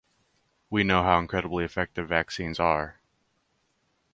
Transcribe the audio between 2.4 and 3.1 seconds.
are.